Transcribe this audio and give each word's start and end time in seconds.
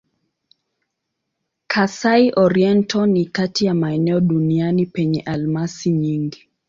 Kasai-Oriental 1.67 3.05
ni 3.09 3.25
kati 3.25 3.65
ya 3.65 3.73
maeneo 3.73 4.19
duniani 4.19 4.85
penye 4.85 5.21
almasi 5.21 5.89
nyingi. 5.89 6.49